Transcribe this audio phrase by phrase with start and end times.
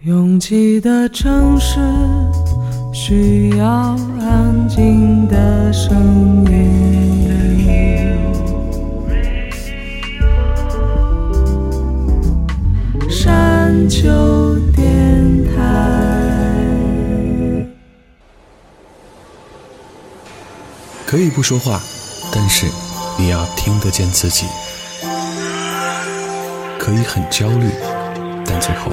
[0.00, 1.80] 拥挤的城市
[2.92, 3.66] 需要
[4.20, 8.06] 安静的声音。
[13.08, 15.56] 山丘电台。
[21.06, 21.80] 可以不说话，
[22.30, 22.66] 但是
[23.18, 24.44] 你要听得见自己。
[26.78, 27.70] 可以很焦虑，
[28.44, 28.92] 但最后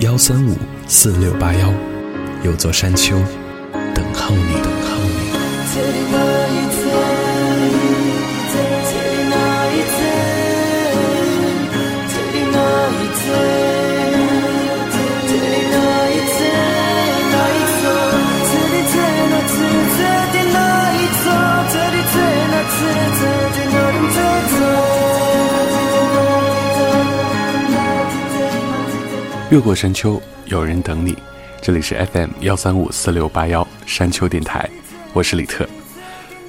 [0.00, 0.56] 幺三五
[0.88, 1.70] 四六八幺，
[2.42, 3.18] 有座山丘
[3.94, 5.20] 等候你，等候你。
[29.50, 31.12] 越过山丘，有人等你。
[31.60, 34.70] 这里是 FM 幺三五四六八幺山丘电台，
[35.12, 35.68] 我是李特。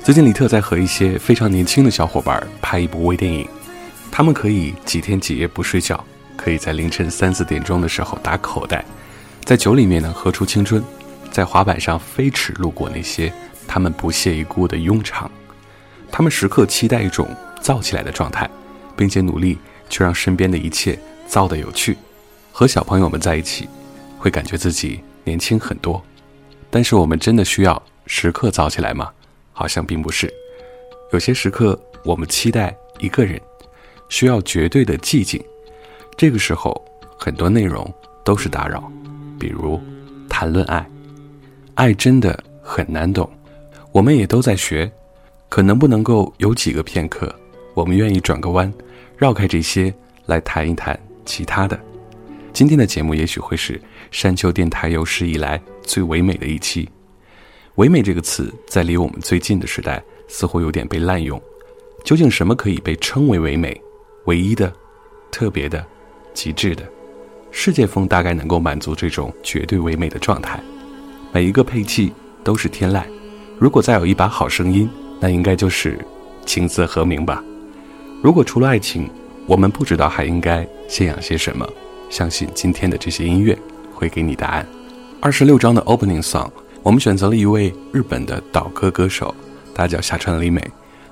[0.04, 3.48] 最近李特在和一些非常年轻的小伙伴拍一部微电影，
[4.12, 6.06] 他们可以几天几夜不睡觉，
[6.38, 8.86] 可以在凌晨三四点钟的时候打口袋，
[9.44, 10.84] 在酒里面呢喝出青春，
[11.32, 13.34] 在滑板上飞驰路过那些
[13.68, 15.30] 他们不屑一顾的庸常。
[16.12, 17.28] 他们时刻期待一种
[17.64, 18.48] 燥起来的状态，
[18.96, 19.58] 并且努力
[19.90, 21.98] 去让身边的一切燥得有趣。
[22.52, 23.68] 和小朋友们在一起，
[24.18, 26.02] 会感觉自己年轻很多。
[26.70, 29.10] 但是我们真的需要时刻早起来吗？
[29.54, 30.32] 好像并不是。
[31.12, 33.40] 有些时刻，我们期待一个人，
[34.10, 35.44] 需要绝对的寂静。
[36.18, 36.80] 这个时候，
[37.18, 37.92] 很多内容
[38.24, 38.92] 都是打扰，
[39.40, 39.82] 比如
[40.30, 40.88] 谈论爱。
[41.76, 43.30] 爱真的很难懂，
[43.92, 44.92] 我们也都在学。
[45.50, 47.34] 可能不能够有几个片刻，
[47.74, 48.72] 我们愿意转个弯，
[49.18, 49.94] 绕开这些，
[50.26, 51.78] 来谈一谈其他的。
[52.54, 53.80] 今天的节目也许会是
[54.12, 56.88] 山丘电台有史以来最唯美的一期。
[57.76, 61.42] 唯美这个词在离我们最近的时代似乎有点被滥用。
[62.04, 63.80] 究竟什么可以被称为唯美？
[64.26, 64.72] 唯一的、
[65.32, 65.84] 特别的、
[66.34, 66.84] 极致的？
[67.52, 70.60] 世界风大概能够满足这种绝对唯美的状态。
[71.32, 72.12] 每一个配器
[72.44, 73.04] 都是天籁。
[73.58, 74.90] 如果再有一把好声音，
[75.20, 75.98] 那应该就是
[76.46, 77.44] 琴瑟和鸣吧。
[78.22, 79.10] 如果除了爱情，
[79.48, 81.68] 我们不知道还应该信仰些什么。
[82.12, 83.58] 相信今天的这些音乐
[83.94, 84.68] 会给你答案。
[85.22, 86.52] 二十六章的 opening song，
[86.84, 89.34] 我们选择了一位日本的岛歌歌手，
[89.74, 90.62] 他叫下川里美。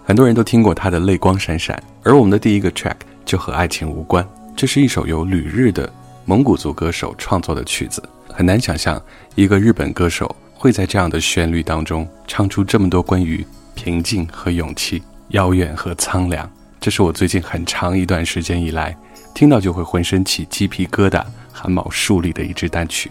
[0.03, 4.27] 很多人都听过他的《泪光闪闪》，而我们的第一个 track 就和爱情无关。
[4.57, 5.91] 这是一首由旅日的
[6.25, 8.03] 蒙古族歌手创作的曲子。
[8.27, 9.01] 很难想象
[9.35, 16.49] 一个日本歌手会在这样的旋律当中唱出这么多关于平静和勇气、遥远和苍凉。
[16.81, 18.97] 这是我最近很长一段时间以来。
[19.39, 21.23] 听到就会浑身起鸡皮疙瘩、
[21.53, 23.09] 汗毛竖立的一支单曲，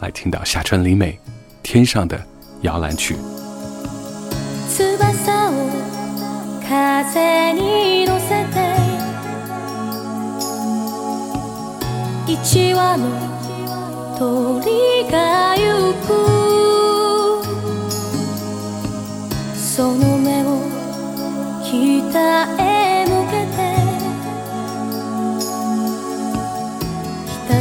[0.00, 1.12] 来听到下川里美
[1.62, 2.22] 《天上的
[2.60, 3.16] 摇篮曲》。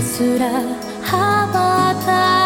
[0.03, 0.50] すら
[1.03, 2.41] 羽ばた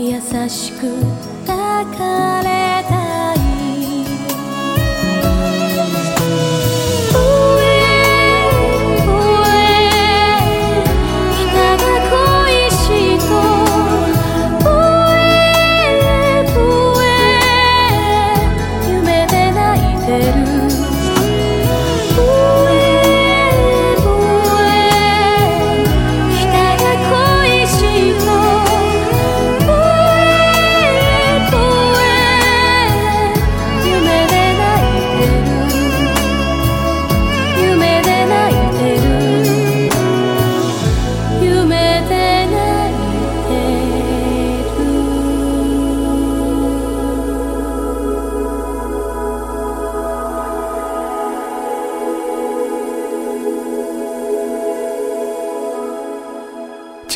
[0.00, 0.86] 優しく
[1.44, 2.57] 抱かれ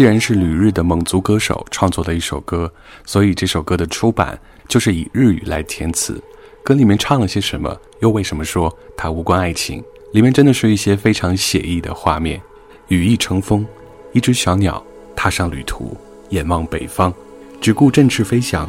[0.02, 2.68] 既然是旅日的蒙族歌手创作的一首歌，
[3.06, 6.20] 所以这首歌的出版就是以日语来填词。
[6.64, 7.80] 歌里面唱了些什么？
[8.00, 9.80] 又为什么说它无关爱情？
[10.12, 12.42] 里面真的是一些非常写意的画面。
[12.88, 13.64] 羽翼乘风，
[14.10, 14.84] 一只小鸟
[15.14, 15.96] 踏上旅途，
[16.30, 17.14] 眼望北方，
[17.60, 18.68] 只顾振翅飞翔，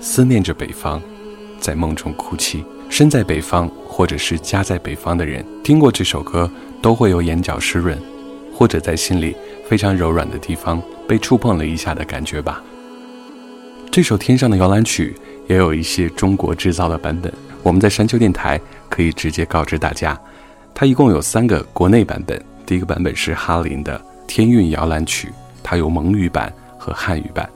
[0.00, 0.98] 思念着北方，
[1.60, 2.64] 在梦中哭泣。
[2.88, 6.50] 身在北方或者是家在北方的人，听过这首歌
[6.80, 8.00] 都会有眼角湿润，
[8.54, 9.36] 或者在心里
[9.70, 12.60] 非常柔软的地方被触碰了一下的感觉吧。
[13.88, 15.14] 这首《天上的摇篮曲》
[15.48, 17.32] 也有一些中国制造的版本，
[17.62, 20.20] 我们在山丘电台可以直接告知大家，
[20.74, 22.44] 它一共有三个国内版本。
[22.66, 23.96] 第一个版本是哈林的
[24.26, 25.28] 《天韵摇篮曲》，
[25.62, 27.46] 它有蒙语版和汉语版；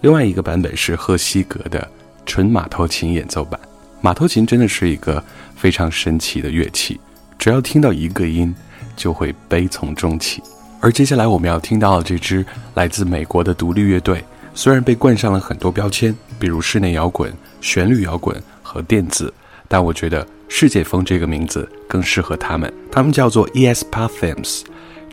[0.00, 1.88] 另外一个版本是赫西格的
[2.26, 3.60] 纯马头琴演奏版。
[4.00, 5.22] 马头琴真的是一个
[5.54, 6.98] 非常神奇的乐器，
[7.38, 8.52] 只要听到一个音，
[8.96, 10.42] 就会悲从中起。
[10.80, 12.44] 而接下来我们要听到的这支
[12.74, 14.24] 来自美国的独立乐队，
[14.54, 19.32] 虽然被冠上了很多标签，比如室内摇滚、旋律摇滚和电子，
[19.68, 22.72] 但我觉得“世界风”这个名字更适合他们。
[22.90, 23.84] 他们叫做 E.S.
[23.92, 24.62] Parthems，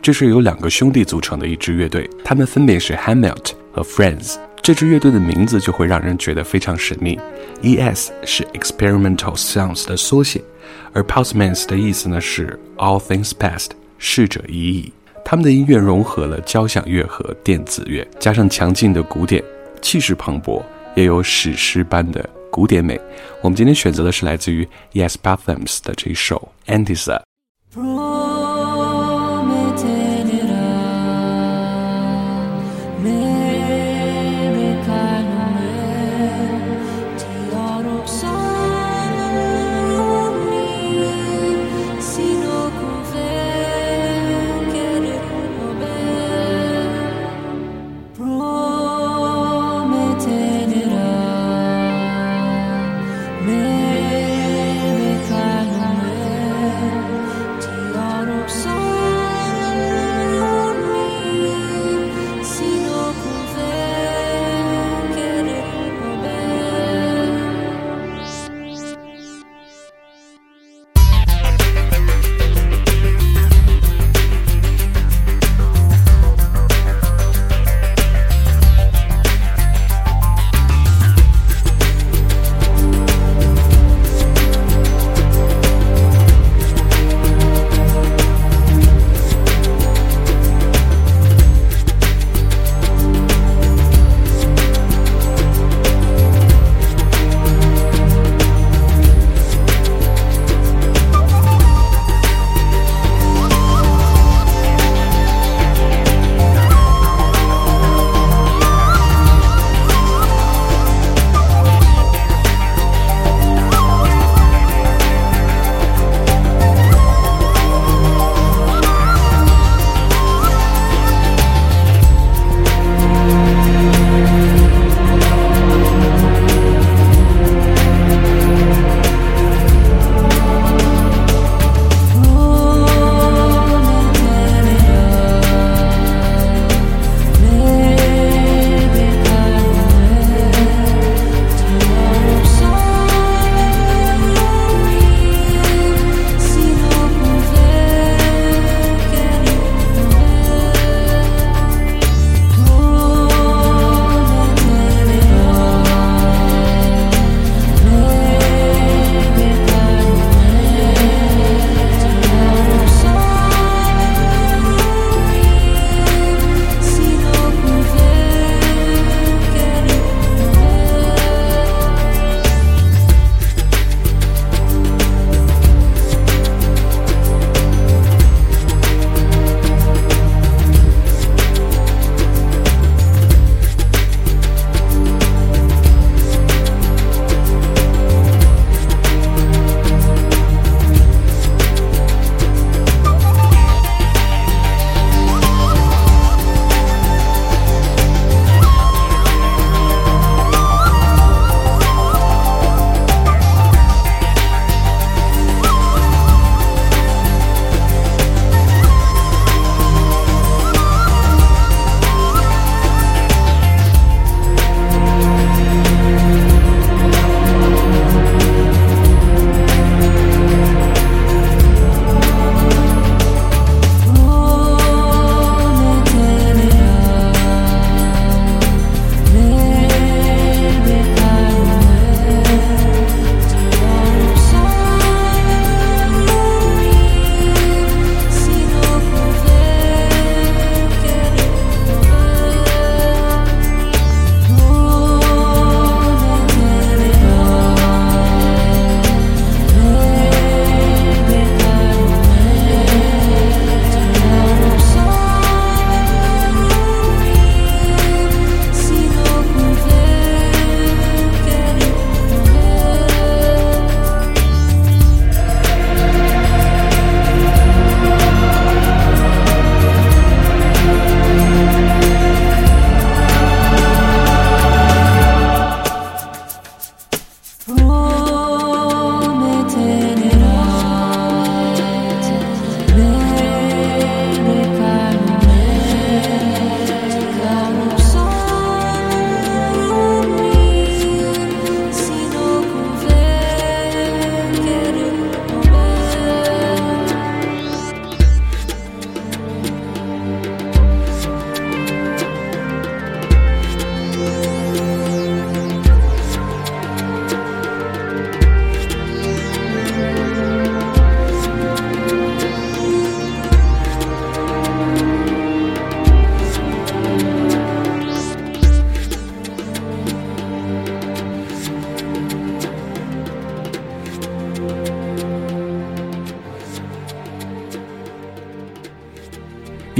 [0.00, 4.36] 这是由两个兄弟组成的一支乐队，他们分别是 Hamlet 和 Friends。
[4.62, 7.18] 这支乐队的名字就会让人觉得非常神秘。
[7.60, 8.10] E.S.
[8.24, 10.42] 是 Experimental Sounds 的缩写，
[10.94, 14.92] 而 Parthems 的意思呢是 All Things Past，逝者已矣。
[15.30, 19.44] 他们的音乐融合了交响乐和电子乐，加上强劲的鼓点，
[19.82, 20.62] 气势磅礴，
[20.94, 22.98] 也有史诗般的古典美。
[23.42, 27.20] 我们今天选择的是来自于 Yes Bathams 的这一首 Antisa。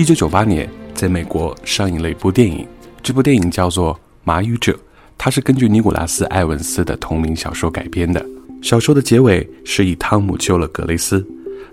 [0.08, 2.66] 九九八年，在美国上映了一部电影，
[3.02, 3.92] 这部电影叫做
[4.24, 4.72] 《马语者》，
[5.18, 8.24] 它是根据尼古拉斯·埃文斯的同名小说改编的。
[8.62, 11.22] 小说的结尾是以汤姆救了格雷斯，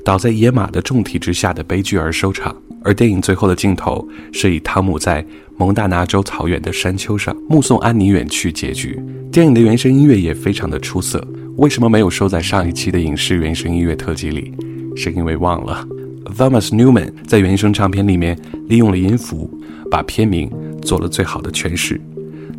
[0.04, 2.54] 倒在野马的重体之下的悲剧而收场。
[2.84, 5.26] 而电影最后的镜头是以汤姆在
[5.56, 9.02] 蒙大拿州草原的山丘上目送安妮远去结局。
[9.32, 11.26] 电影的原声音乐也非常的出色。
[11.56, 14.54] 为什么没有收在上一期的影视原声音乐特辑里？
[14.94, 15.88] 是因为忘了。
[16.26, 19.50] Thomas Newman 在原声唱片里面利用了音符，
[19.90, 20.52] 把片名
[20.82, 22.00] 做了最好的诠释。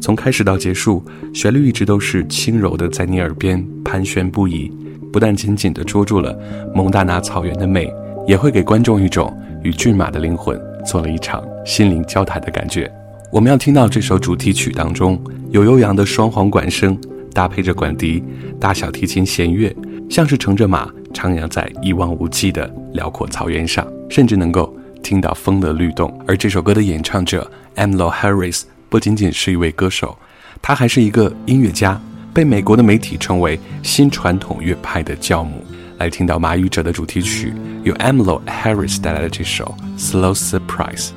[0.00, 1.04] 从开始到结束，
[1.34, 4.70] 旋律一直都是轻柔的，在你耳边盘旋不已。
[5.12, 6.38] 不但紧紧地捉住了
[6.74, 7.92] 蒙大拿草原的美，
[8.26, 12.90] 也会给观众一种与骏马的灵魂做了一场心灵交谈的感觉。
[13.32, 15.18] 我们要听到这首主题曲当中
[15.50, 16.98] 有悠扬的双簧管声。
[17.32, 18.24] 搭配着管笛、
[18.58, 19.70] 大小提琴、弦乐，
[20.08, 24.70] 像是乘着马徜徉在一望无际的辽阔草原上，甚至能够
[25.02, 26.12] 听到风的律动。
[26.26, 30.16] 而这首歌的演唱者 Amlo Harris 不仅仅是一位歌手，
[30.60, 31.98] 他还是一个音乐家，
[32.34, 35.64] 被美国的媒体称为新传统乐派的教母。
[35.96, 41.08] 来听到《马语者》的主题曲，由 Amlo Harris 带来的这首《Slow Surprise》。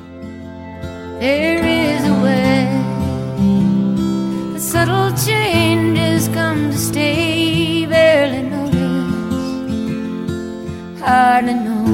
[4.70, 8.69] subtle changes come to stay, barely notice,
[11.00, 11.84] hardly know.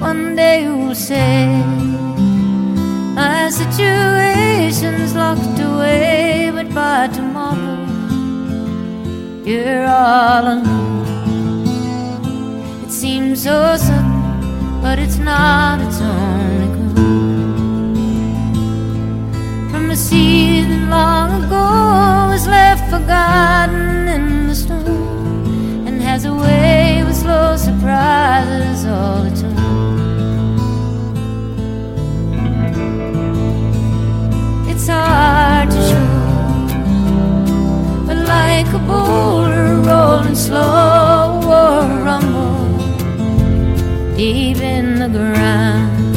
[0.00, 1.46] One day you'll say,
[3.14, 7.78] My situation's locked away, but by tomorrow,
[9.44, 11.06] you're all alone.
[12.84, 16.68] It seems so sudden, but it's not, it's only
[19.70, 25.07] from a season long ago was left forgotten in the storm
[26.18, 30.58] and has a way with slow surprises all the time.
[34.68, 36.66] It's hard to show,
[38.06, 42.66] but like a boulder rolling slow or rumble
[44.16, 46.14] deep in the ground,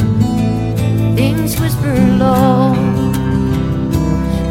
[1.16, 2.74] things whisper low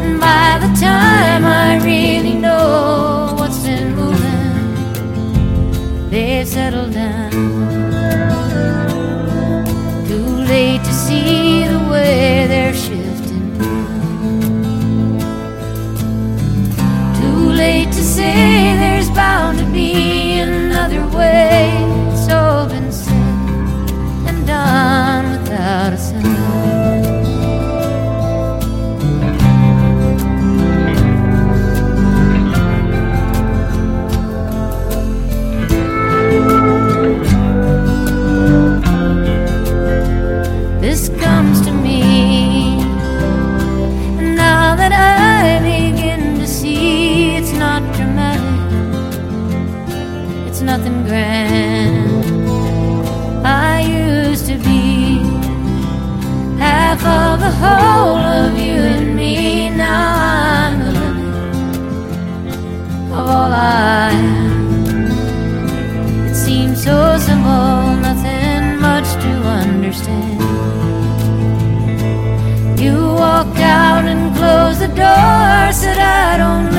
[0.02, 2.41] And by the time I really
[6.42, 7.30] they've settled down.
[10.08, 13.56] Too late to see the way they're shifting.
[17.20, 21.71] Too late to say there's bound to be another way.
[50.62, 52.24] nothing grand.
[53.44, 55.18] I used to be
[56.58, 59.70] half of the whole of you and me.
[59.70, 60.14] Now
[60.66, 62.56] I'm the limit
[63.12, 65.10] of all I am.
[66.28, 70.40] It seems so simple, nothing much to understand.
[72.80, 76.71] You walked out and closed the door, said I don't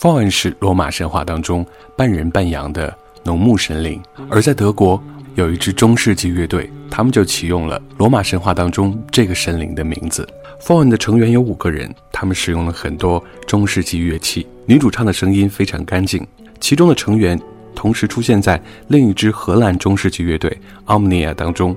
[0.00, 4.98] Faun 是罗马神话当中半人半羊的农牧神灵，而在德国
[5.34, 10.26] 有一支中世纪乐队，他们就启用了罗马神话当中这个神灵的名字。
[10.58, 16.26] Faun 的成员有五个人，他们使用了很多中世纪乐器，女主唱的声音非常干净。
[16.60, 17.38] 其中的成员
[17.74, 18.58] 同时出现在
[18.88, 21.76] 另一支荷兰中世纪乐队 Omnia 当中，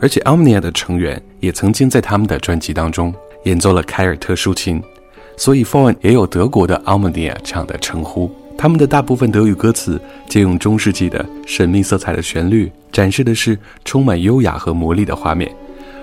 [0.00, 4.82] 而且 Omnia 的成员也曾经在他们的专辑当中演奏了凯尔特竖琴。
[5.40, 8.30] 所以 f o n 也有德国的 Almondia 这样的称呼。
[8.58, 9.98] 他们的大部分德语歌词
[10.28, 15.50] 借用中世纪的神秘色彩的旋律，展示的是充满优雅和魔力的画面。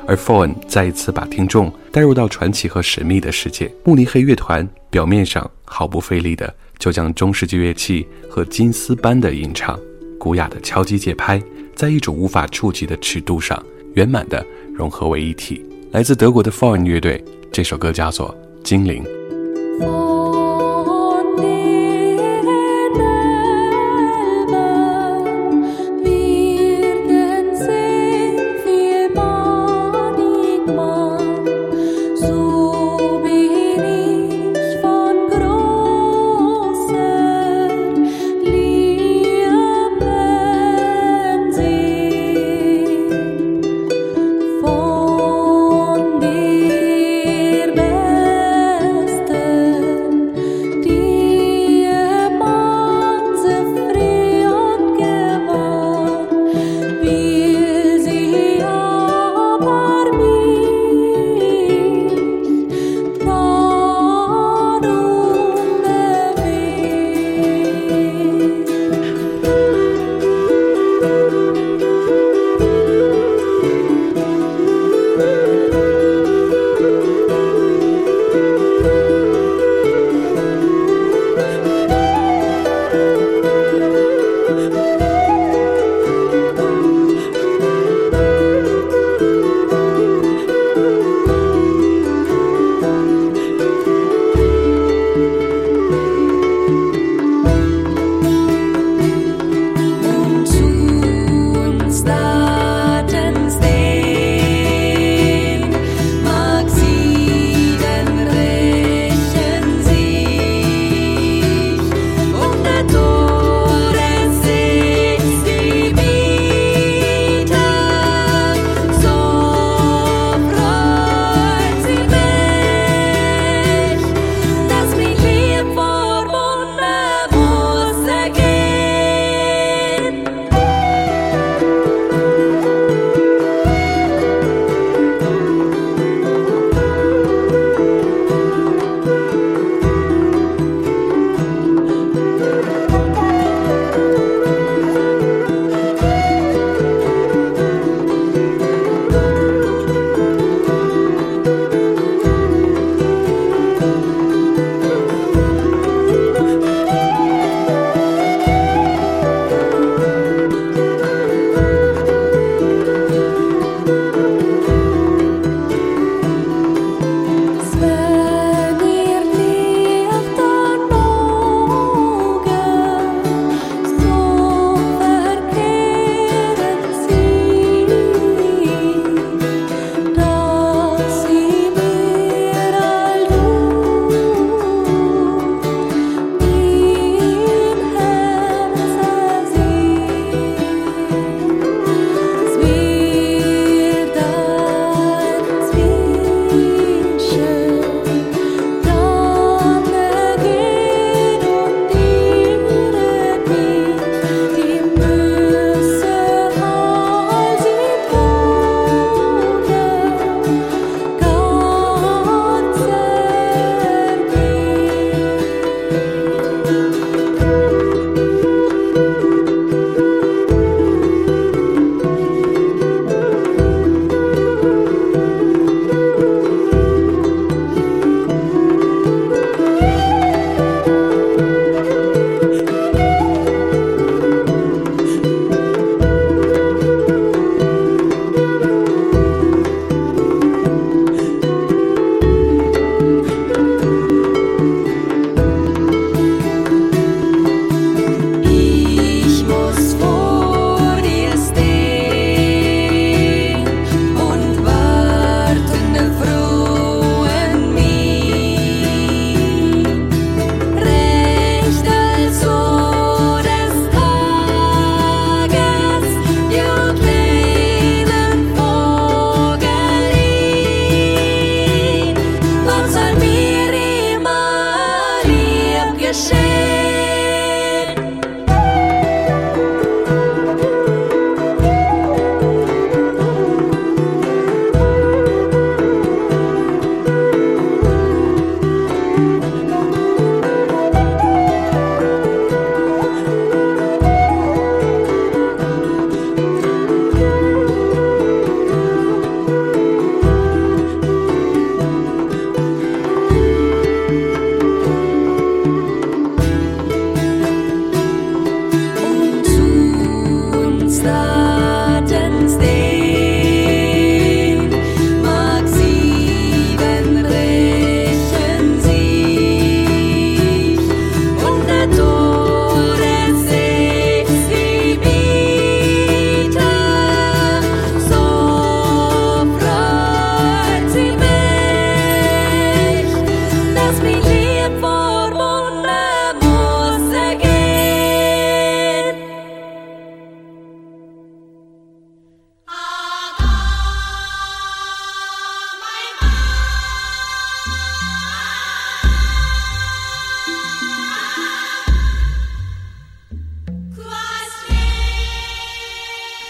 [0.07, 3.71] 而 f o n 再一次把听众带入到传奇和神秘的世界。
[3.83, 9.79] 慕尼黑乐团表面上毫不费力的就将中世纪乐器和金丝般的吟唱、
[10.17, 11.39] 古雅的敲击节拍，
[11.75, 15.63] 在一种无法触及的尺度上圆满的融合为一体。
[15.91, 19.03] 来自德国的 f o n 乐队，这首歌叫做《精灵》。
[19.79, 20.46] 风。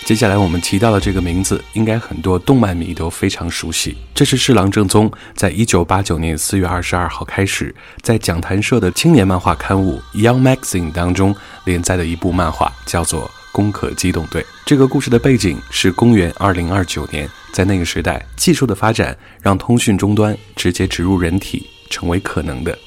[0.08, 3.98] 接下来我们提到的这个名字，应该很多动漫迷都非常熟悉。
[4.15, 14.41] 这是侍郎正宗在一九八九年四月二十二号开始，在讲谈社的青年漫画刊物《Young Magazine》当中连载的一部漫画，叫做《攻壳机动队》。
[14.65, 22.80] 这个故事的背景是公元二零二九年，在那个时代，技术的发展让通讯终端直接植入人体成为可能的，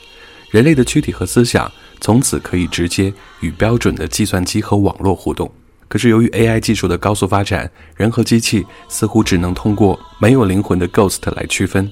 [0.50, 5.52] 人类的躯体和思想从此可以直接与标准的计算机和网络互动。
[5.90, 11.90] 可是，由于 AI 技术的高速发展，人和机器似乎只能通过没有灵魂的 Ghost 来区分。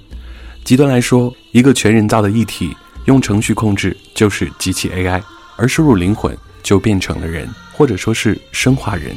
[0.63, 5.21] 极端来说，一个全人造的异体用程序控制就是机器 AI，
[5.57, 9.17] 而输入灵魂就变成了人，或者说是生化人。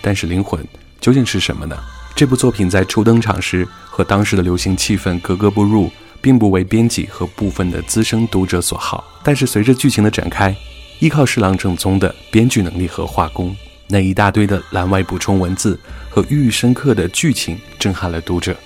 [0.00, 0.66] 但是，灵魂
[0.98, 1.76] 究竟是什么呢？
[2.16, 5.90] 这部作品在初登场时和当时的流行气氛格格不入，
[6.22, 9.04] 并不为编辑和部分的资深读者所好。
[9.22, 10.56] 但是，随着剧情的展开，
[11.00, 13.54] 依靠侍郎正宗的编剧能力和画工。
[13.92, 15.78] 那一大堆的栏外补充文字
[16.08, 18.56] 和寓意深刻的剧情震撼了读者。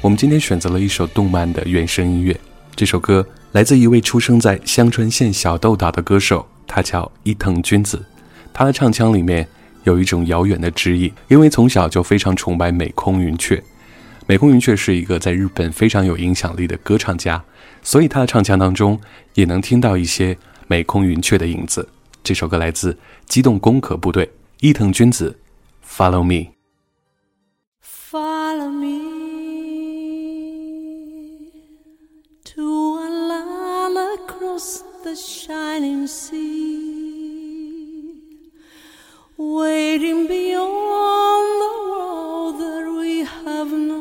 [0.00, 2.34] 我们今天选择了一首动漫的原声音乐，
[2.74, 8.02] 这首歌来自一位出生在香川县小豆岛的歌手，他叫伊藤君子。
[8.50, 9.46] 他的唱腔里面
[9.84, 13.62] 有一种遥远的知意，因为从小就非常崇拜美空云雀。
[14.26, 17.44] 美空云雀是一个在日本非常有影响力的歌唱家，
[17.82, 18.98] 所以他的唱腔当中
[19.34, 20.34] 也能听到一些
[20.66, 21.86] 美空云雀的影子。
[22.24, 22.94] 这首歌来自
[23.28, 24.24] 《机动攻壳部队》。
[24.61, 25.37] 伊藤君子，
[25.83, 29.01] Follow me。Follow me
[32.45, 36.41] to a land across the shining sea,
[39.37, 43.97] waiting beyond the world that we have known,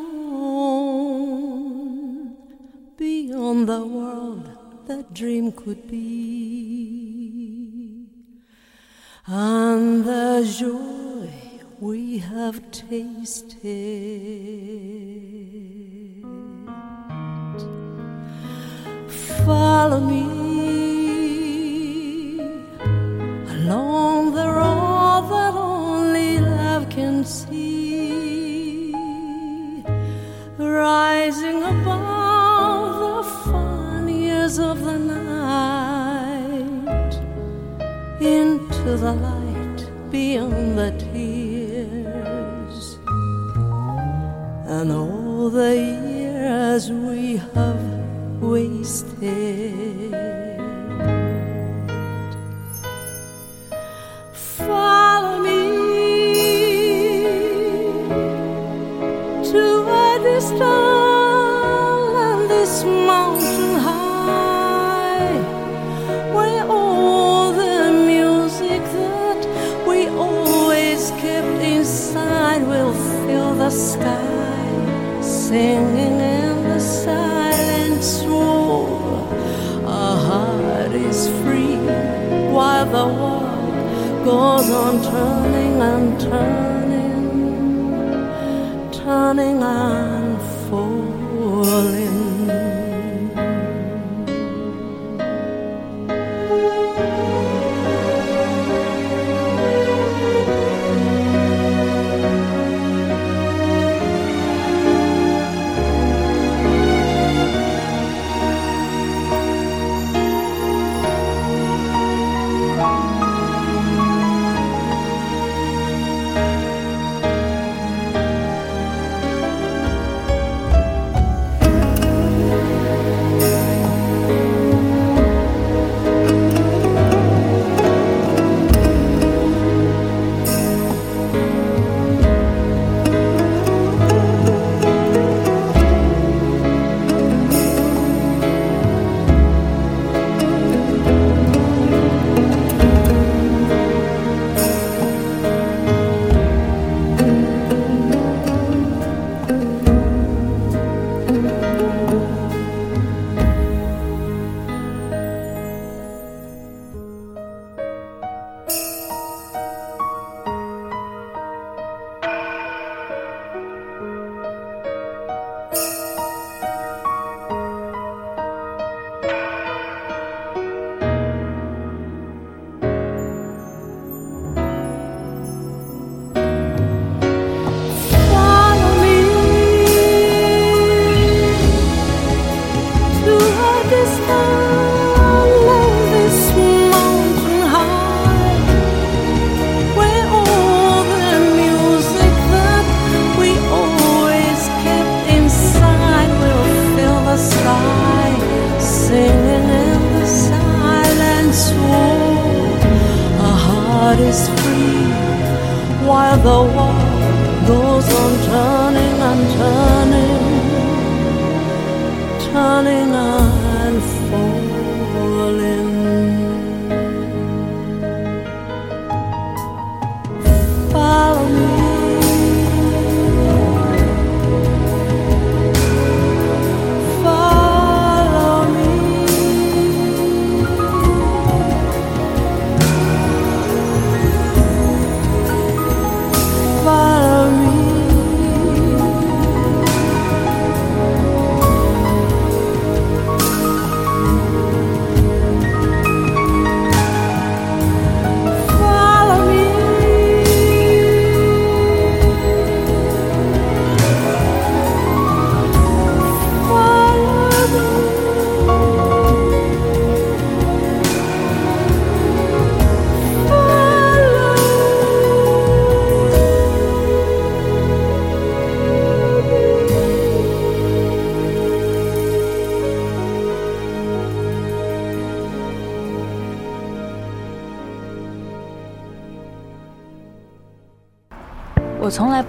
[2.96, 4.48] beyond the world
[4.86, 6.99] that dream could be
[9.33, 11.29] and the joy
[11.79, 13.55] we have tasted.
[19.45, 20.25] Follow me
[23.55, 28.93] along the road that only love can see,
[30.57, 34.90] rising above the fun years of the
[38.97, 41.30] the light beyond the tears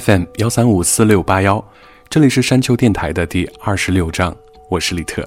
[0.00, 1.64] FM 幺三五四六八幺，
[2.10, 4.36] 这里是山丘电台的第二十六章，
[4.68, 5.26] 我是李特。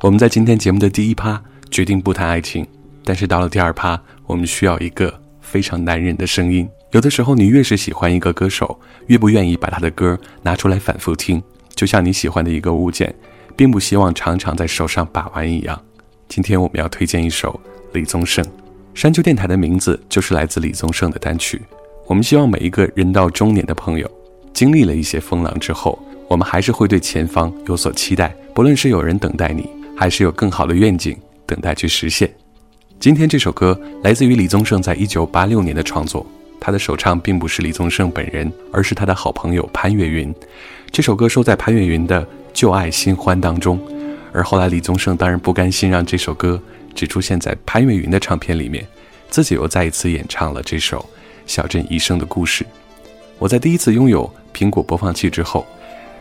[0.00, 2.66] 我们在今天节目的第一趴决定不谈爱情，
[3.04, 6.66] 但是到了第二趴，我们需要一个非常男人的声音。
[6.92, 11.42] 有的时候，你越是喜欢一个歌手，越不愿意把他的歌拿出来反复听，
[11.74, 13.14] 就像你喜欢的一个物件，
[13.56, 15.78] 并不希望常常在手上把玩一样。
[16.28, 17.60] 今天我们要推荐一首
[17.92, 18.42] 李宗盛，
[18.94, 21.60] 山丘电台的名字就是来自李宗盛的单曲。
[22.08, 24.10] 我们希望每一个人到中年的朋友，
[24.54, 32.32] 经历了一些风浪之后，我们还是会对前方有所期待，不论是有人等待你，还是有更好的愿景等待去实现。
[32.98, 36.26] 今天这首歌来自于李宗盛在一九八六年的创作，
[36.58, 40.34] 他的首唱并不是李宗盛本人，而是他的好朋友潘越云。
[40.90, 42.22] 这首歌收在潘越云的
[42.54, 43.78] 《旧爱新欢》当中，
[44.32, 46.58] 而后来李宗盛当然不甘心让这首歌
[46.94, 48.82] 只出现在潘越云的唱片里面，
[49.28, 51.04] 自己又再一次演唱了这首。
[51.48, 52.64] 小镇医生的故事。
[53.40, 55.66] 我在第一次拥有苹果播放器之后，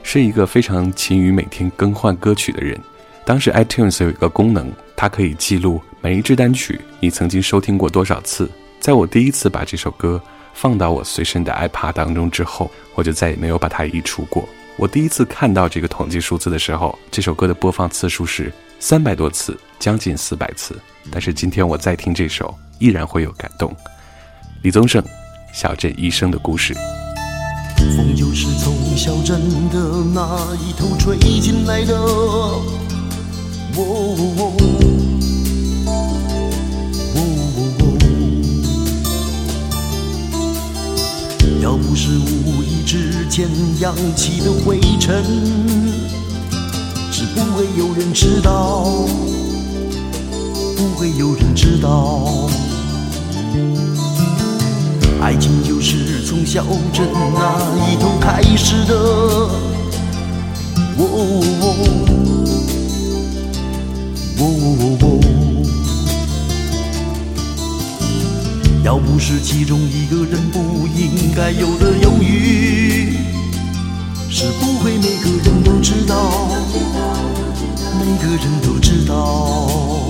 [0.01, 2.79] 是一个非常勤于每天更换歌曲的人。
[3.25, 8.49] 当时 iTunes 有一个功能，它可以记录每一支单曲你曾经收听过多少次。
[8.79, 10.21] 在我第一次把这首歌
[10.53, 14.47] 放到我随身的 iPad 当中之后，我就再也没有把它移除过。
[14.77, 20.79] 我第一次看到这个统计数字的时候，这首歌的播放次数是三百多次，将近四百次。
[21.11, 23.75] 但是今天我再听这首，依然会有感动。
[24.63, 25.03] 李宗盛，
[25.53, 26.73] 小镇医生的故事。
[27.95, 29.39] 风就是从小镇
[29.69, 29.79] 的
[30.13, 31.95] 那一头吹进来的。
[31.95, 32.63] 哦
[33.75, 34.53] 哦哦哦
[41.61, 43.47] 要不是无意之间
[43.79, 45.23] 扬起的灰尘，
[47.11, 48.85] 是不会有人知道，
[50.75, 52.49] 不会有人知道。
[55.21, 56.63] 爱情就是从小
[56.93, 58.93] 镇那一头开始的。
[60.99, 61.05] 哦哦
[61.61, 61.63] 哦
[64.39, 64.43] 哦哦
[65.01, 65.05] 哦
[68.83, 73.17] 要不是其中一个人不应该有的犹豫，
[74.29, 76.47] 是不会每个人都知道，
[77.99, 80.06] 每个人都知道。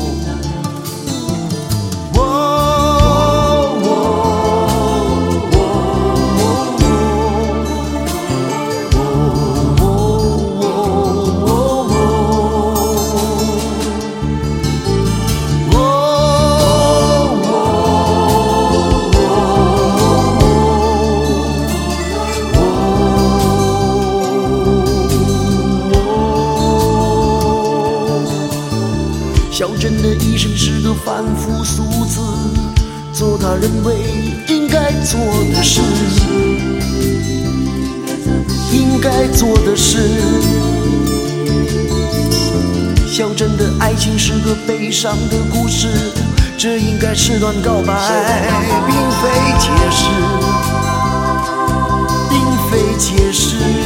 [30.98, 32.22] 生是个凡夫俗子，
[33.14, 33.96] 做他认为
[34.48, 35.20] 应该做
[35.54, 35.82] 的事，
[38.72, 40.00] 应该做的事。
[43.08, 45.88] 小镇的爱情是个悲伤的故事，
[46.58, 47.94] 这应该是段告白，
[48.88, 49.30] 并非
[49.60, 50.06] 解释，
[52.30, 52.40] 并
[52.70, 53.77] 非解释。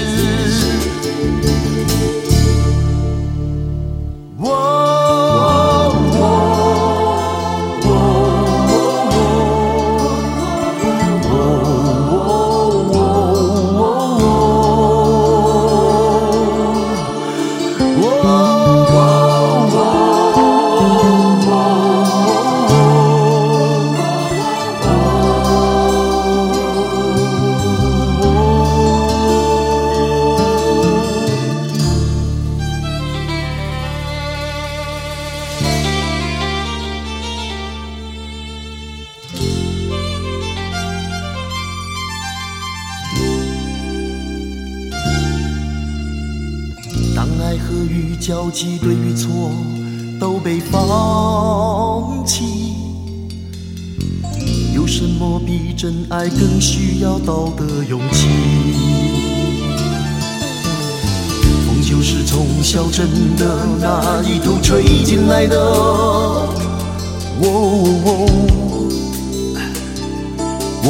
[70.84, 70.88] 哦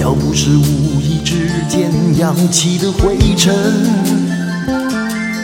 [0.00, 3.54] 要不是无意之间扬起的灰尘，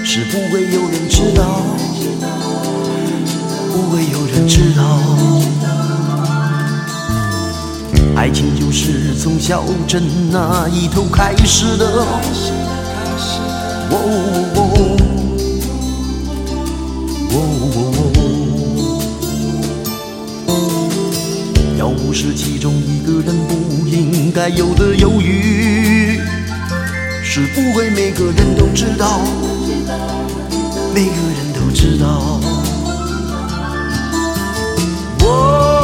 [0.04, 1.62] 是不会有人知道，
[3.72, 4.82] 不会有人知道。
[8.16, 10.02] 爱情就是从小镇
[10.32, 12.04] 那一头开始的。
[13.90, 14.56] 哦哦
[17.30, 17.88] 哦
[21.91, 26.20] 不是其中一个人不应该有的犹豫，
[27.22, 29.20] 是不会每个人都知道，
[30.95, 32.41] 每个人都知道。
[35.20, 35.78] 我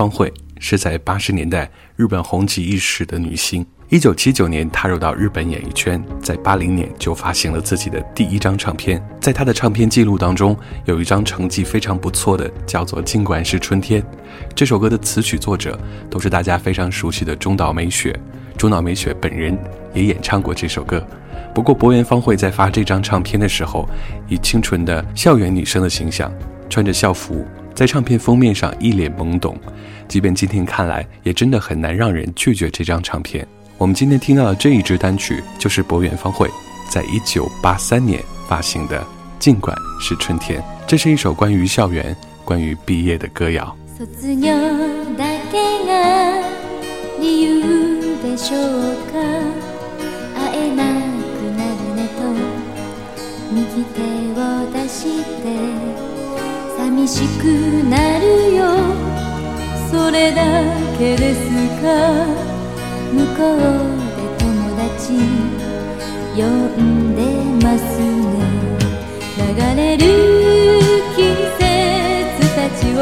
[0.00, 3.66] 原芳惠是在八十年代日本红极一时的女星。
[3.90, 9.06] 一九七九年踏入到日本演艺圈，在八零年就发行了自己的第一张唱片。
[9.20, 14.00] 在她的唱片记录当中，有一张成绩非常不错的，叫做《尽管是春天》。
[14.54, 15.78] 这首歌的词曲作者
[16.08, 18.18] 都是大家非常熟悉的中岛美雪。
[18.56, 19.58] 中岛美雪本人
[19.92, 21.06] 也演唱过这首歌。
[21.54, 23.86] 不过，博原芳惠在发这张唱片的时候，
[24.30, 26.32] 以清纯的校园女生的形象，
[26.70, 27.46] 穿着校服。
[27.80, 29.56] 在唱片封面上一脸懵懂，
[30.06, 33.48] 即便今天看来，也真的很难让人拒绝这张唱片。
[33.78, 36.46] 我们今天听到的这一支单曲，就是博远方会
[36.90, 39.00] 在一九八三年发行的
[39.38, 40.60] 《尽管是春天》。
[40.86, 42.14] 这是一首关于校园、
[42.44, 43.74] 关于毕业的歌谣。
[57.00, 57.44] 寂しく
[57.88, 58.60] なるよ。
[59.90, 60.42] それだ
[60.98, 61.40] けです
[61.80, 61.86] か？
[63.12, 63.58] 向こう
[64.16, 64.46] で友
[64.76, 64.84] 達
[66.36, 67.18] 呼んで
[67.64, 68.36] ますね。
[69.38, 69.42] 流
[69.76, 70.02] れる
[71.16, 71.18] 季
[71.58, 71.64] 節
[72.54, 72.98] たちを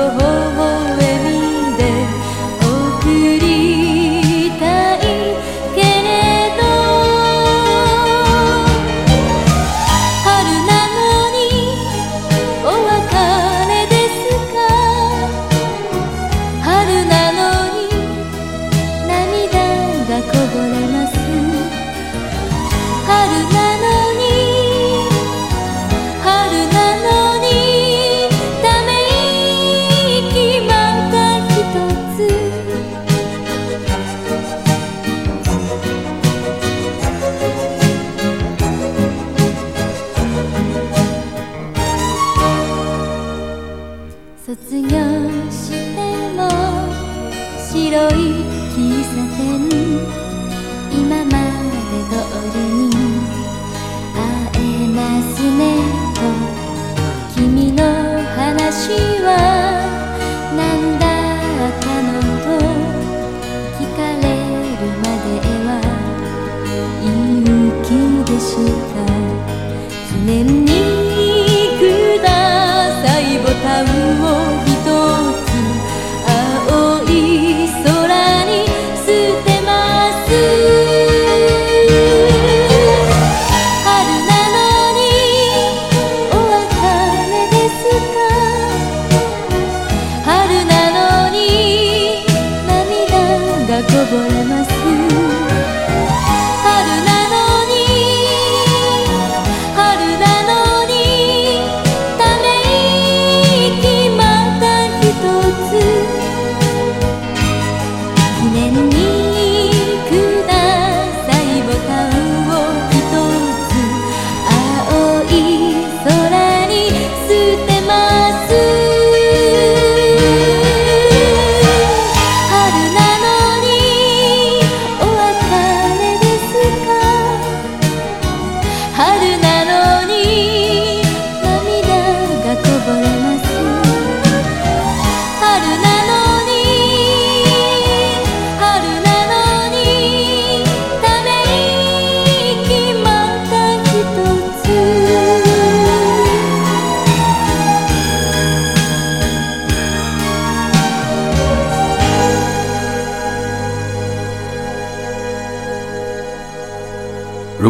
[93.80, 94.77] 涙が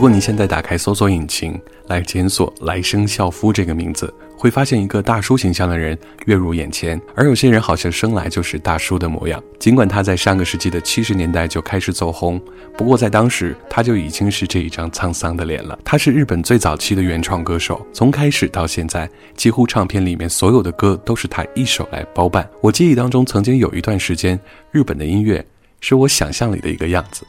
[0.09, 9.42] 果你现在打开搜索引擎来检索“来生校夫”这个名字，会发现一个大叔形象的人跃入眼前，而有些人好像生来就是大叔的模样。
[9.59, 12.40] 尽管他在上个世纪的七十年代就开始走红，
[12.74, 15.78] 不过在当时他就已经是这一张沧桑的脸了。
[15.84, 19.06] 他是日本最早期的原创歌手，从开始到现在，
[19.36, 22.48] 几乎唱片里面所有的歌都是他一手来包办。
[22.62, 24.40] 我记忆当中，曾经有一段时间，
[24.72, 25.44] 日本的音乐
[25.82, 27.26] 是我想象里的一个样子。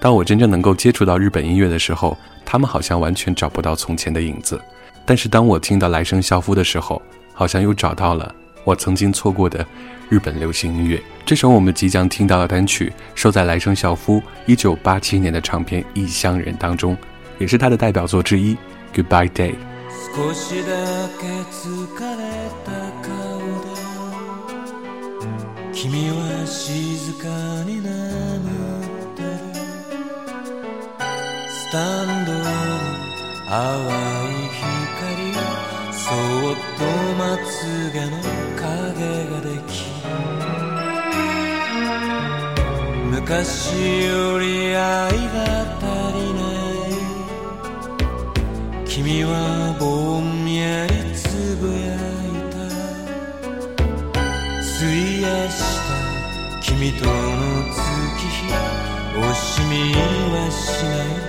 [0.00, 4.60] 当我真正能够接触到日本音乐的时候，他们好像完全找不到从前的影子。
[5.06, 7.00] 但是当我听到《来生校夫》的时候，
[7.32, 8.34] 好像又找到了
[8.64, 9.66] 我曾经错过的
[10.08, 11.02] 日本流行音乐。
[11.26, 14.22] 这首我们即将听到的单曲，收在《来生校夫》
[14.56, 16.96] 1987年的唱片《异乡人》当中，
[17.38, 18.54] 也是他的代表作之一，《
[18.94, 19.52] Goodbye Day》。
[20.14, 20.68] 少しだ
[21.18, 21.66] け疲
[21.98, 22.22] れ
[22.64, 22.70] た
[23.02, 23.08] 顔
[25.20, 25.26] で
[25.72, 26.46] 君は
[31.69, 32.39] スタンドの
[33.45, 33.53] 淡
[33.85, 35.37] い光
[35.93, 36.81] そっと
[37.13, 37.47] まつ
[37.93, 38.17] げの
[38.55, 38.65] 影
[39.29, 39.71] ができ
[43.11, 45.37] 昔より愛が
[45.77, 46.89] 足りない
[48.87, 49.31] 君は
[49.79, 49.85] ぼ
[50.21, 51.77] んやりつぶやい
[52.49, 52.57] た。
[54.75, 55.57] 費やし
[55.87, 55.93] た。
[56.63, 57.11] 君との
[57.71, 57.77] 月
[58.27, 58.49] 日
[59.13, 59.93] 惜しみ
[60.33, 60.57] はし
[61.21, 61.28] ない。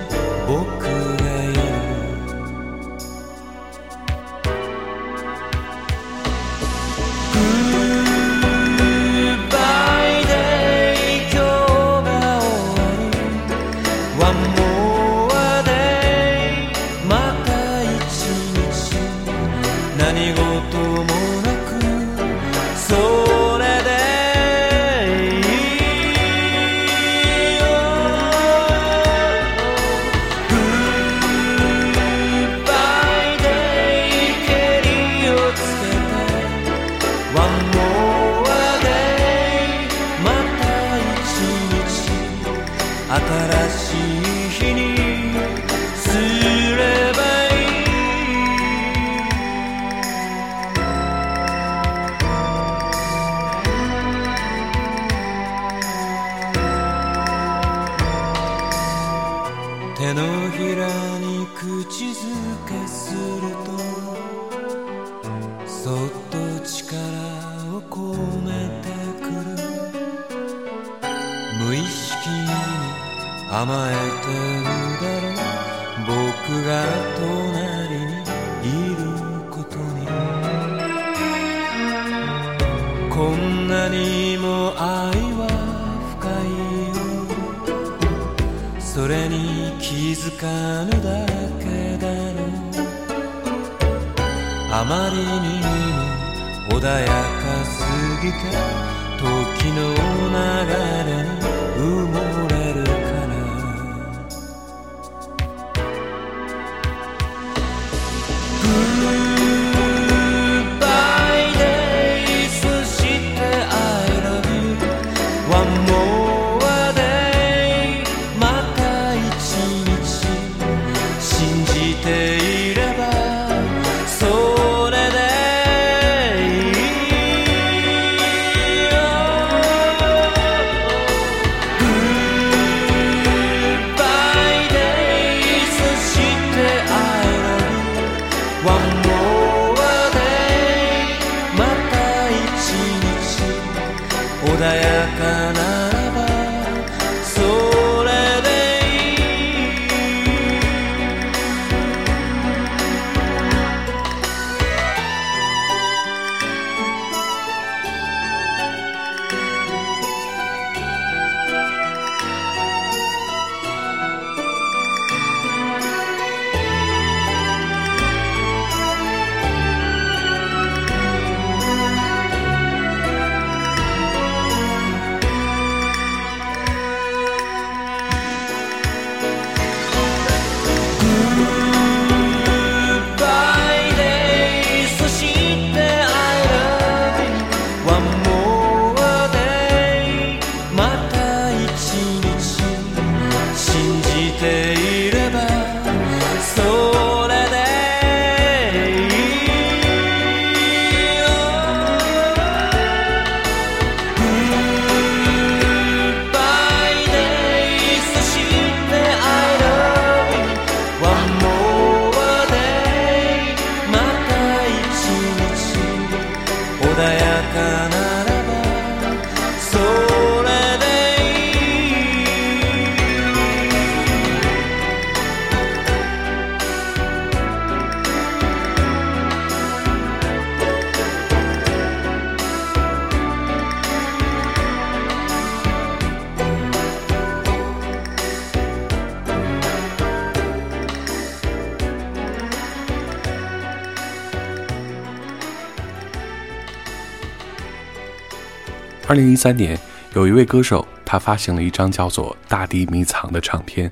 [249.11, 249.77] 二零一三年，
[250.13, 253.91] 有一位歌手，他发行了一张叫做《大地迷藏》的唱片。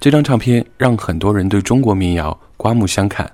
[0.00, 3.30] 这张唱片让很多人对中国民谣刮目相看。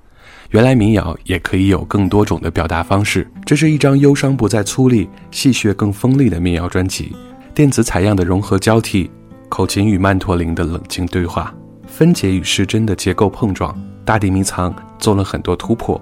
[0.50, 3.26] 原来民谣也可以有更多种的表达方式。
[3.46, 7.16] 这是一张忧伤不再粗粝、戏谑更锋利的民谣专辑。
[7.54, 9.10] 电子采样的融合交替，
[9.48, 11.54] 口琴与曼陀林的冷静对话，
[11.86, 13.74] 分解与失真的结构碰撞。
[14.04, 15.98] 大地迷藏做了很多突破。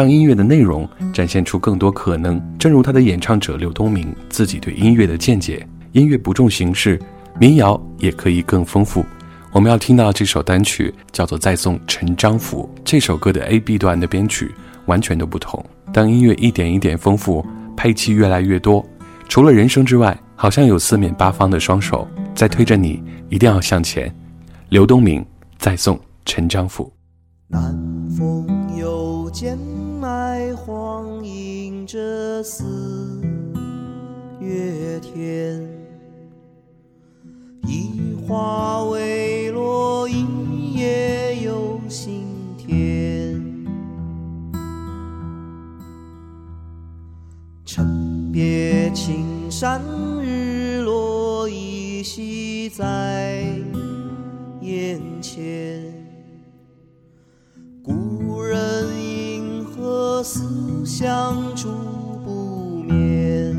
[0.00, 2.40] 让音乐的内容展现出更多可能。
[2.58, 6.98] 正如他的演唱者刘东明自己对音乐的见解：音乐不重形式，
[7.38, 9.04] 民谣也可以更丰富。
[9.52, 12.66] 我们要听到这首单曲叫做《再送陈章甫》。
[12.82, 14.50] 这首歌的 A、B 段的编曲
[14.86, 15.62] 完全都不同。
[15.92, 17.44] 当音乐一点一点丰富，
[17.76, 18.82] 配器越来越多，
[19.28, 24.10] 除了人声之外，好像有四面八方的双手在推着你，一定要向前。
[24.70, 25.22] 刘东明
[25.58, 26.90] 再送陈章甫。
[27.48, 27.70] 南
[28.16, 28.46] 风
[28.78, 29.58] 有见
[30.00, 32.64] 脉，晃映着四
[34.40, 35.68] 月天。
[37.66, 40.24] 一花未落，一
[40.72, 42.24] 夜有新
[42.56, 43.44] 天。
[47.66, 49.82] 城别青山，
[50.22, 53.44] 日落依稀在
[54.62, 55.92] 眼前。
[57.82, 58.86] 故人
[60.22, 61.68] 思乡住
[62.24, 63.56] 不眠，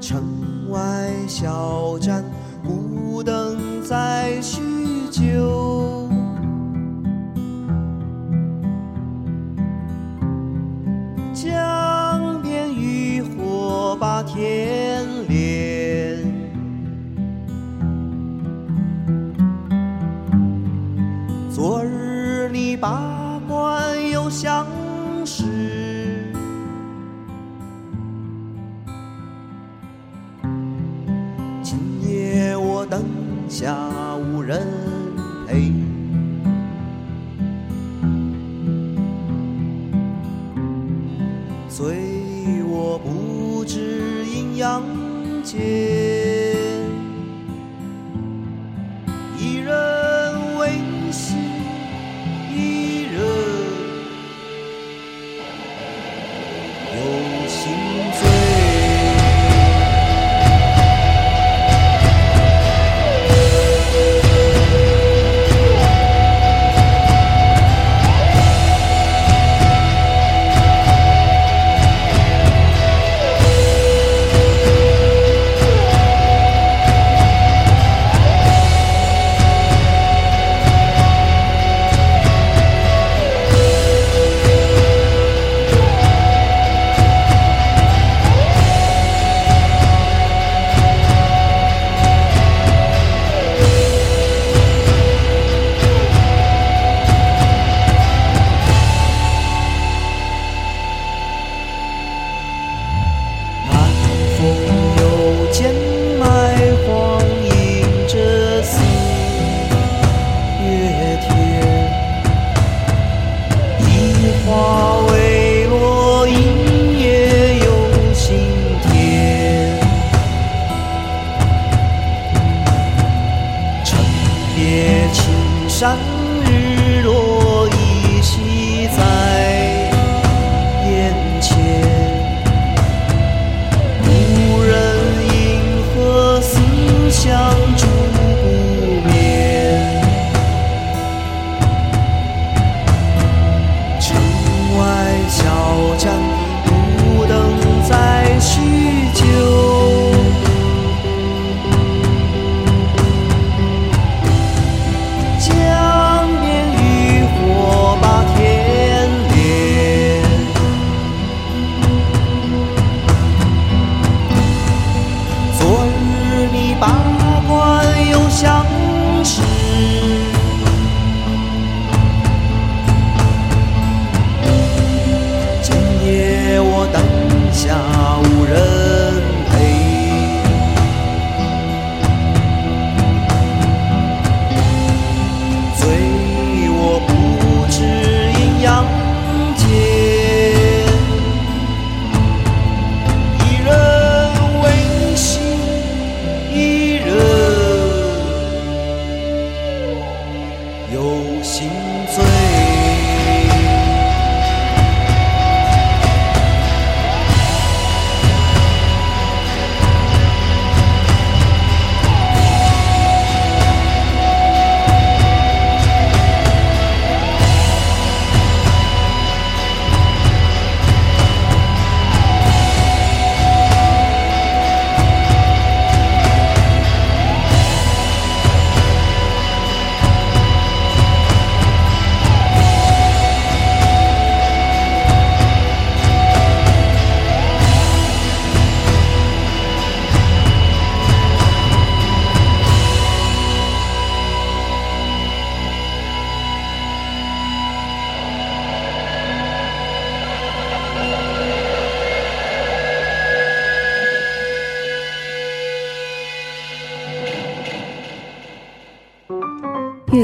[0.00, 2.24] 城外小站，
[2.64, 4.60] 孤灯在叙
[5.10, 6.08] 旧。
[11.32, 15.15] 江边渔火把天
[22.76, 24.66] 你把关又相
[25.24, 25.44] 识。
[31.62, 33.02] 今夜我灯
[33.48, 33.74] 下
[34.16, 34.60] 无人
[35.48, 35.72] 陪，
[41.70, 44.82] 醉我不知阴阳
[45.42, 45.85] 间，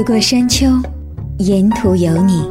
[0.03, 0.67] 过山丘，
[1.39, 2.43] 沿途有你。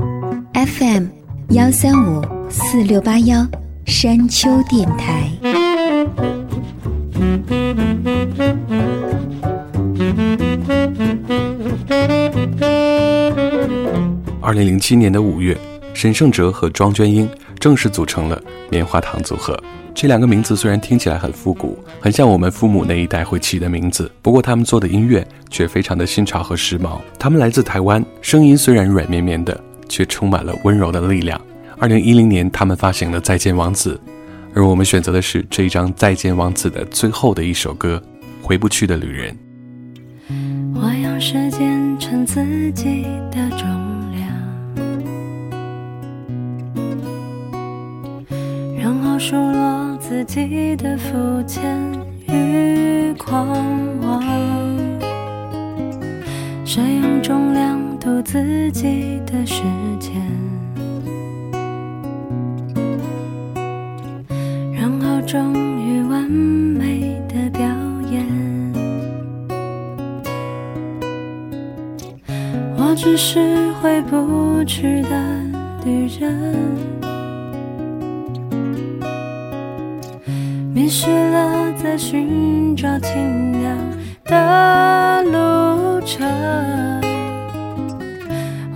[0.55, 1.05] FM
[1.51, 3.47] 幺三五四六八幺，
[3.85, 5.31] 山丘电台。
[14.41, 15.57] 二零零七年的五月，
[15.93, 17.29] 沈圣哲和庄娟英
[17.63, 19.57] 正式组成了棉花糖组合。
[19.95, 26.99] 这两个名字虽然听起来很复古，很像我们父母那一代会起的名字，不过他们做的音乐却非常的新潮和时髦。
[27.21, 29.59] 他们来自台湾，声音虽然软绵绵的，
[29.89, 31.41] 却充满了温柔的力量。
[31.79, 33.95] 二零一零年，他们发行了《再见王子》，
[34.57, 38.03] 而我们选择的是这一张《再见王子》的最后的一首歌，
[38.43, 39.39] 回不去的旅人。
[40.75, 42.43] 我用时间称自
[42.73, 43.69] 己的重
[48.83, 51.63] 然后数落自己的肤浅
[52.27, 53.47] 与狂
[54.01, 54.21] 妄。
[56.65, 59.63] 谁用重量度自己的时
[60.01, 60.21] 间？
[64.75, 67.65] 然后终于完美的表
[68.11, 68.27] 演。
[72.77, 75.41] 我只是回不去的
[75.85, 76.57] 旅人，
[80.75, 83.77] 迷失了在寻找清凉
[84.25, 86.27] 的路程。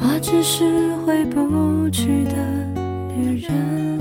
[0.00, 2.32] 我只是回不去的
[3.16, 3.98] 旅人，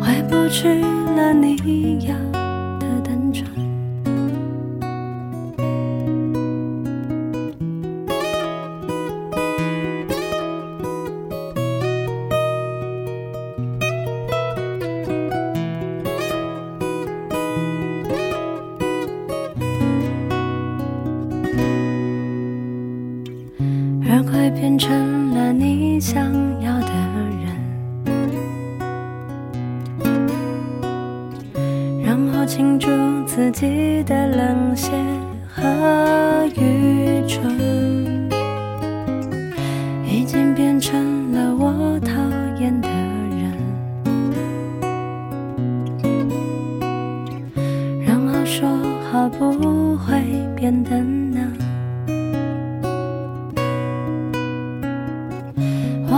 [0.00, 0.80] 回不去
[1.14, 2.16] 了你要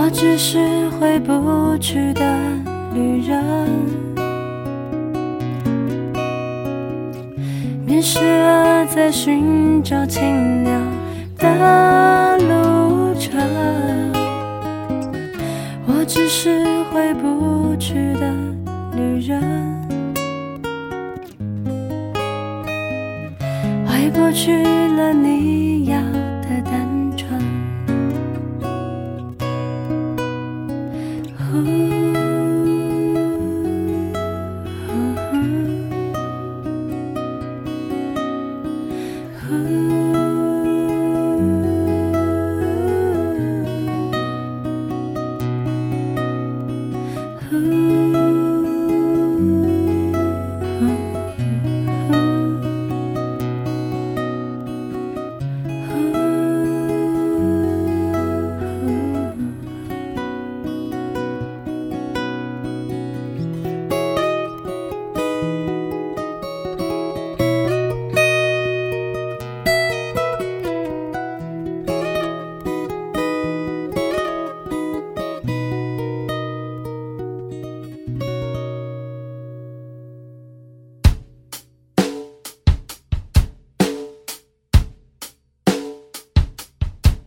[0.05, 0.59] 我只是
[0.99, 2.21] 回不去的
[2.93, 3.67] 旅人，
[7.87, 10.79] 迷失了在寻找清凉
[11.39, 13.33] 的路程。
[15.87, 18.31] 我只是回不去的
[18.95, 19.41] 旅人，
[23.87, 24.53] 回不去
[24.95, 25.64] 了你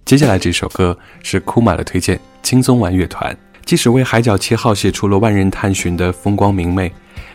[0.09, 3.37] 接下来这首歌是库玛的推荐，轻松玩乐团。
[3.67, 6.91] 即使为海角七号写出了万人探寻的风光明媚，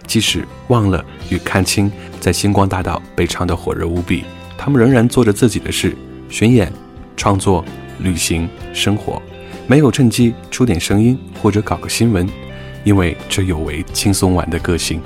[0.08, 4.24] 即使忘了与看清在星光大道被唱得火热无比，
[4.58, 5.96] 他们仍然做着自己的事，
[6.30, 6.74] 巡演、
[7.16, 7.64] 创作、
[8.00, 9.22] 旅行、生活，
[9.68, 12.28] 没有趁机出点声音或者搞个新闻，
[12.84, 15.00] 因为这有违轻松玩的个性。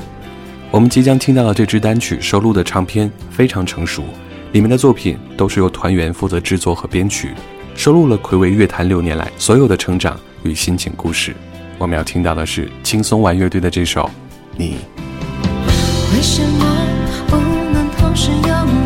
[0.72, 4.06] 我们即将听到的这支单曲收录的唱片非常成熟，
[4.54, 7.34] 里面的作品都是由团员负责制作和编曲。
[7.78, 11.34] 收录了暌违乐坛六年来所有的成长与心情故事。
[11.78, 14.02] 我们要听到的是轻松玩乐队的这首
[14.58, 14.72] 《你》。
[16.16, 16.66] 为什么
[17.28, 18.77] 不能同时拥有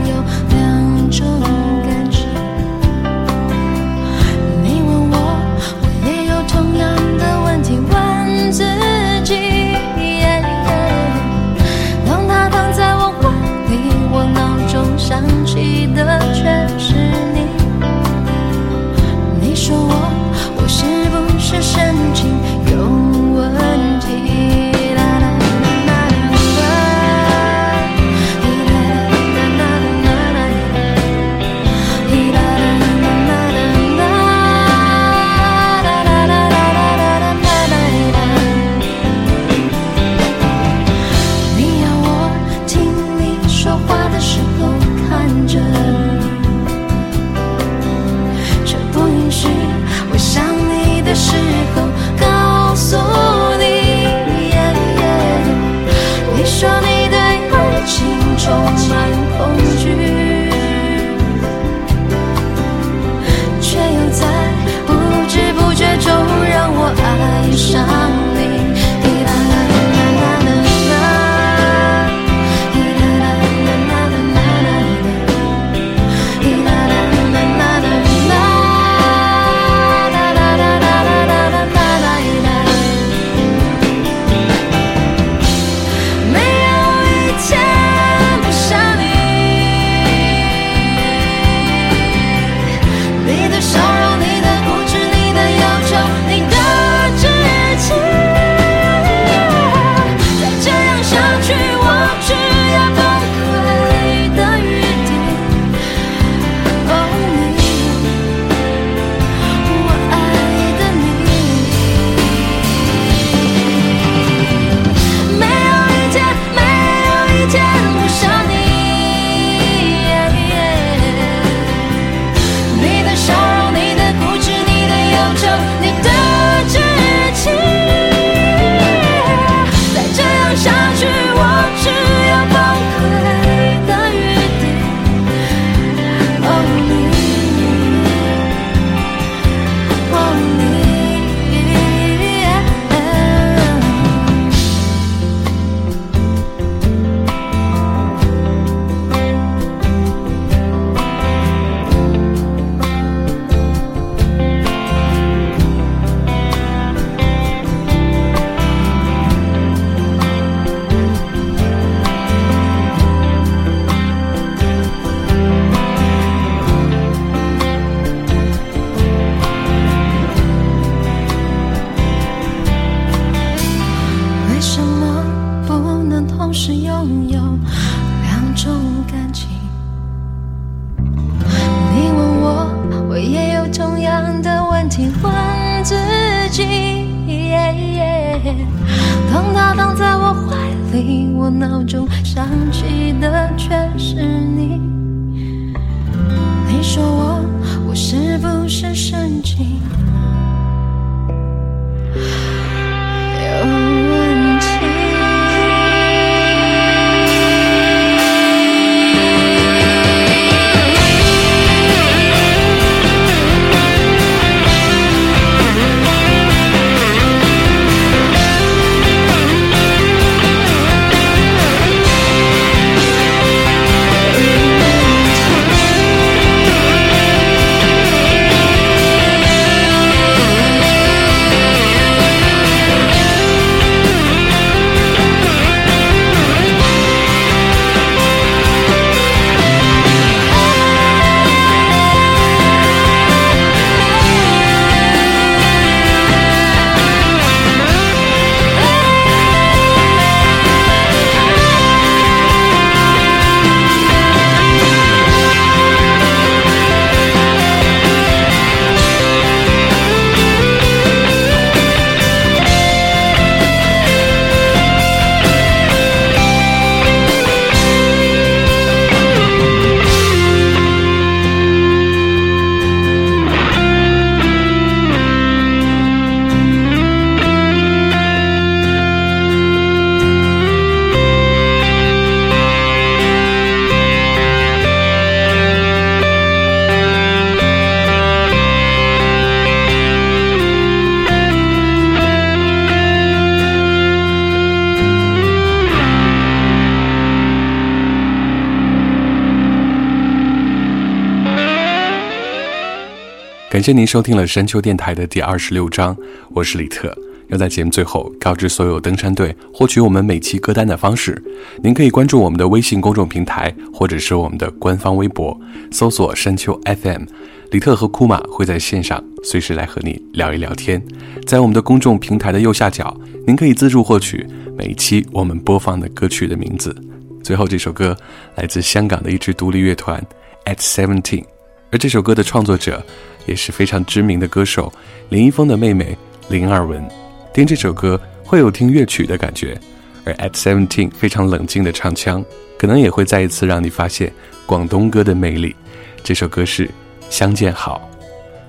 [303.71, 306.13] 感谢您收听了山丘电台的第二十六章，
[306.49, 307.17] 我是李特。
[307.47, 311.41] 要在节目最后告知所有登山队获取我们每期歌单的方式，
[311.81, 315.57] 您可以关注我们的微信公众平台，或者是我们的官方微博，
[315.89, 317.23] 搜索山丘 FM。
[317.71, 321.01] 李特和库玛会在线上随时来和你聊一聊天。
[321.47, 323.17] 在我们的公众平台的右下角，
[323.47, 324.45] 您可以自助获取
[324.77, 326.93] 每一期我们播放的歌曲的名字。
[327.41, 328.13] 最后这首歌
[328.55, 330.21] 来自香港的一支独立乐团
[330.65, 331.45] At Seventeen，
[331.89, 333.01] 而这首歌的创作者。
[333.45, 334.91] 也是非常知名的歌手
[335.29, 336.17] 林一峰的妹妹
[336.49, 337.05] 林二文，
[337.53, 339.79] 听这首歌会有听乐曲的感觉，
[340.25, 342.43] 而 At Seventeen 非常冷静的唱腔，
[342.77, 344.31] 可能也会再一次让你发现
[344.65, 345.75] 广东歌的魅力。
[346.23, 346.87] 这首歌是
[347.29, 348.09] 《相见好》，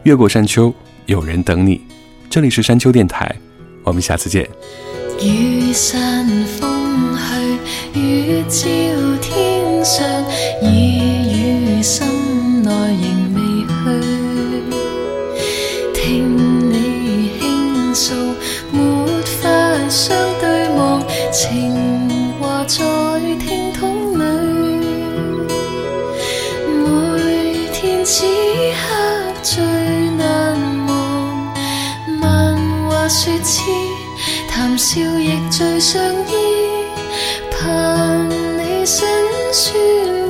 [0.05, 0.73] 越过山丘，
[1.07, 1.81] 有人等你。
[2.31, 3.35] 这里是山丘电台，
[3.83, 4.49] 我们下次见。
[5.21, 7.15] 雨散风
[7.93, 8.67] 去，雨照
[9.21, 10.07] 天上，
[10.63, 12.12] 已于心
[19.93, 22.09] 相对望，情
[22.41, 22.81] 话在
[23.39, 24.23] 听筒里。
[26.67, 28.87] 每天此刻
[29.43, 29.63] 最
[30.17, 31.55] 难忘，
[32.19, 32.57] 漫
[32.89, 33.61] 画说痴，
[34.49, 36.33] 谈笑亦最相依，
[37.51, 39.07] 盼你辛
[39.53, 40.22] 酸。